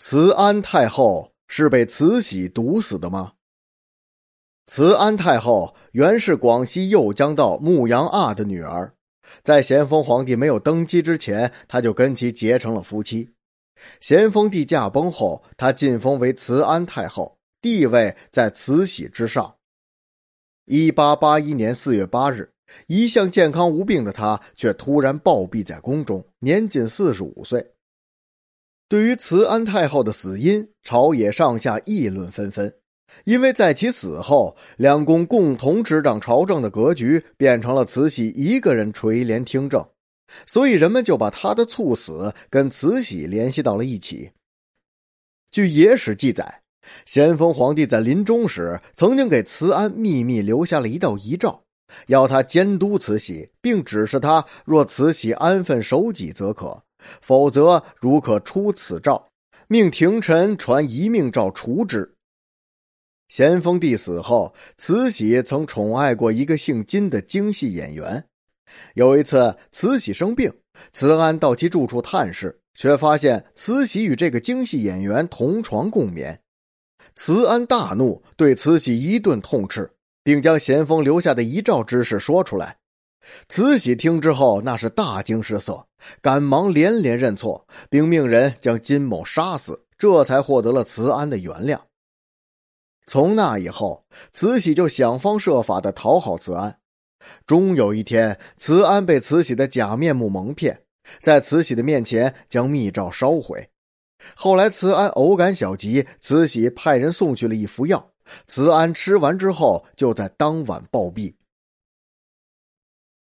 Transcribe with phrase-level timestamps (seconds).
[0.00, 3.32] 慈安太后是被慈禧毒死的吗？
[4.66, 8.94] 慈安太后原是广西右江道牧羊阿的女儿，
[9.42, 13.34] 在咸丰皇帝没有登基之前，他就跟其结成了夫妻。
[14.00, 19.56] 咸丰帝驾崩后，她晋封为慈安太后，地位在慈禧之上。
[20.66, 22.52] 一八八一年四月八日，
[22.86, 27.72] 一向健康无病的她却突然暴毙在宫中，年仅四十五岁。
[28.88, 32.74] 对于慈安太后的死因，朝野上下议论纷纷。
[33.24, 39.86] 因为在其死后，两宫共同执掌朝政的格局变成了慈禧一个人垂帘听政，
[40.46, 44.30] 所以人们就把她的猝死跟慈禧联系到了一起。
[45.50, 46.62] 据野史记载，
[47.04, 51.62] 咸丰皇帝在临终时曾经给慈安秘密留下了一道遗诏，
[52.06, 56.82] 要他监督慈禧，并指示他若慈禧安分守己则可。
[57.20, 59.30] 否则，如可出此诏，
[59.66, 62.14] 命廷臣传遗命诏除之。
[63.28, 68.24] 咸丰帝死后，慈禧曾宠爱过一个姓金的京戏演员。
[68.94, 70.52] 有一次，慈禧生病，
[70.92, 76.40] 慈安到其住处探视，却发现慈禧与这个京戏演员同床共眠。
[77.14, 79.90] 慈安大怒，对慈禧一顿痛斥，
[80.22, 82.78] 并将咸丰留下的遗诏之事说出来。
[83.48, 85.86] 慈禧听之后，那是大惊失色，
[86.20, 91.78] 赶忙连连认错，并命人将金某杀死，这才获得了慈安的原谅。
[93.06, 96.78] 从那以后，慈禧就想方设法的讨好慈安。
[97.46, 100.82] 终有一天，慈安被慈禧的假面目蒙骗，
[101.20, 103.68] 在慈禧的面前将密诏烧毁。
[104.34, 108.10] 后来，慈安偶感小疾，慈禧派人送去了一服药，
[108.46, 111.34] 慈安吃完之后，就在当晚暴毙。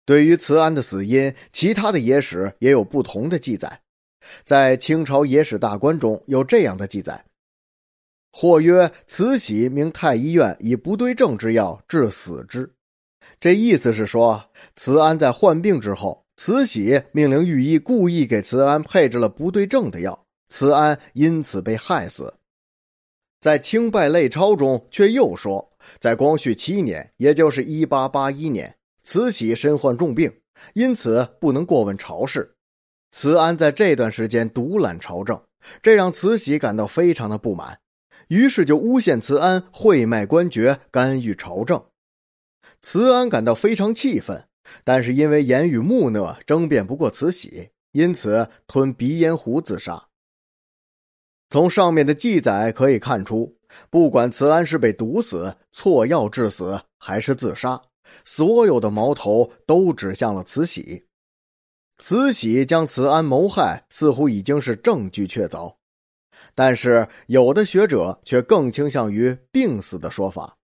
[0.05, 3.81] 对于慈安的死因，其他的野史也有不同的记载。
[4.43, 7.25] 在清朝野史大观中有这样的记载：
[8.31, 12.73] 或曰慈禧命太医院以不对症之药治死之。
[13.39, 22.33] 这意思是说，慈安在患病之后，慈禧命令御医故意给慈安配置了不对症的药，慈安因此被害死。
[23.41, 28.73] 在《清败类钞》中却又说，在光绪七年，也就是一八八一年。
[29.03, 30.31] 慈禧身患重病，
[30.73, 32.55] 因此不能过问朝事。
[33.11, 35.39] 慈安在这段时间独揽朝政，
[35.81, 37.79] 这让慈禧感到非常的不满，
[38.27, 41.83] 于是就诬陷慈安贿卖官爵，干预朝政。
[42.81, 44.47] 慈安感到非常气愤，
[44.83, 50.07] 但是因为言语木讷，争辩不过慈禧，因此吞鼻烟壶自杀。
[51.49, 53.55] 从上面的记载可以看出，
[53.91, 57.79] 不管慈安是被毒死、错药致死，还是自杀。
[58.25, 61.05] 所有的矛头都指向了慈禧，
[61.97, 65.73] 慈禧将慈安谋害，似乎已经是证据确凿。
[66.55, 70.55] 但是有的学者却更倾向于病死的说法。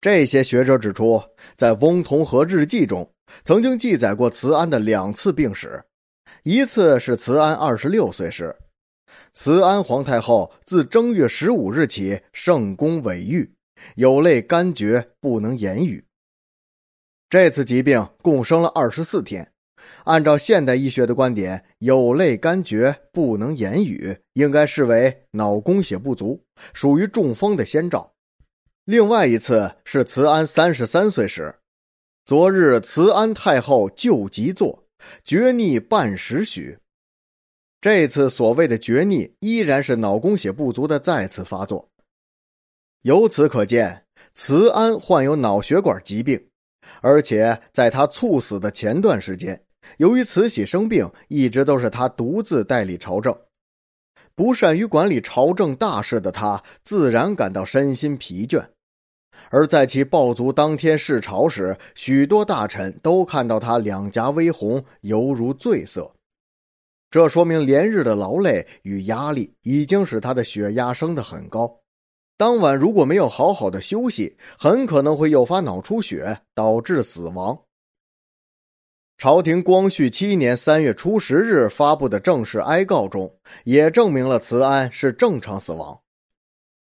[0.00, 1.22] 这些学者指出，
[1.56, 3.08] 在翁同龢日记中
[3.44, 5.82] 曾经记载过慈安的两次病史，
[6.44, 8.54] 一次是慈安二十六岁时，
[9.32, 13.57] 慈安皇太后自正月十五日起圣宫萎郁。
[13.96, 16.04] 有泪干绝，不能言语。
[17.30, 19.52] 这次疾病共生了二十四天。
[20.04, 28.10] 按照现代医学的观点，有泪干绝，不能言语，应该视为脑供血不足，属于中风的先兆。
[28.84, 31.54] 另外一次是慈安三十三岁时，
[32.24, 34.84] 昨日慈安太后就急坐，
[35.24, 36.78] 厥逆半时许。
[37.80, 41.87] 这次所谓的厥逆，依然是脑供血不足的再次发作。
[43.02, 44.04] 由此可见，
[44.34, 46.48] 慈安患有脑血管疾病，
[47.00, 49.62] 而且在他猝死的前段时间，
[49.98, 53.36] 由于慈禧生病，一直都是他独自代理朝政。
[54.34, 58.64] 不善于管理朝政大事的他，自然感到身心疲倦。
[59.50, 66.12] 而在其暴卒当天视朝时，许多大臣都看到他两颊微红，犹如醉色。
[67.10, 71.80] 这说明连日的劳累与压力已经使他的血压升得很高。
[72.38, 77.58] 当晚如果没有好好的休息，很可能会诱发脑出血，导致死亡。
[79.18, 85.98] 朝廷光绪七年三月初十日发布的正式哀告中，也证明了慈安是正常死亡。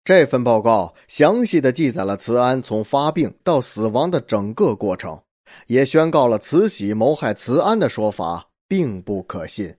[0.04, 5.20] 这份报告详细的记载了慈安从发病到死亡的整个过程，
[5.66, 9.74] 也宣告了慈禧谋害慈安的说法并不可信。